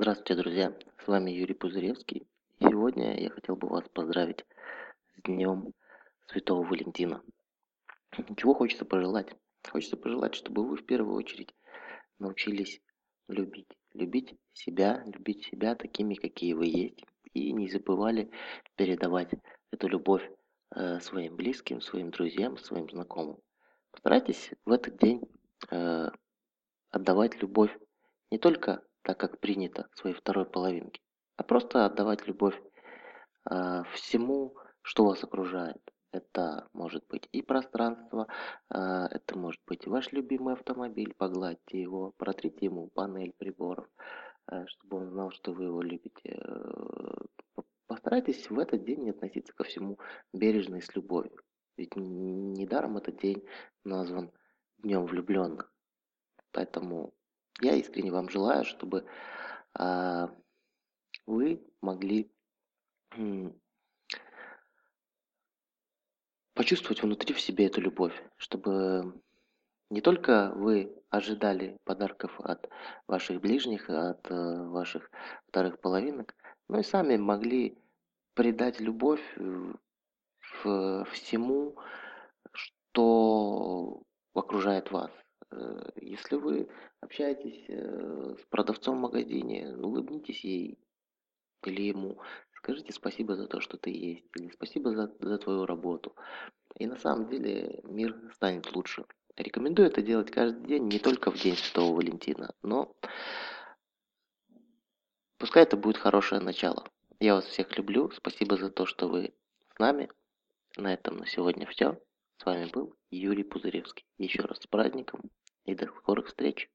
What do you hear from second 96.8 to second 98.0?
на самом деле